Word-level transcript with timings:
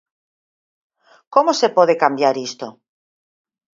Como 1.33 1.51
se 1.59 1.67
pode 1.77 1.93
cambiar 2.03 2.35
isto? 2.47 2.67